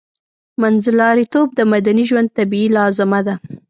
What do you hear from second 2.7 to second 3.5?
لازمه ده